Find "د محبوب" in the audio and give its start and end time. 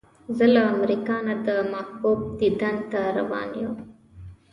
1.47-2.19